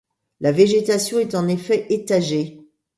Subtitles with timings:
[0.39, 2.59] La végétation est en effet étagée.